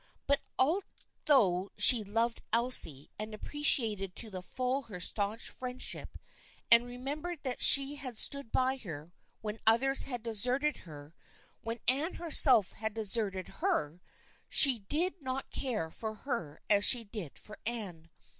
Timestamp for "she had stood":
7.61-8.51